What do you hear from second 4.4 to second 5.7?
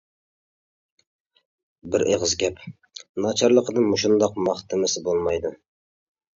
ماختىمىسا بولمايدۇ!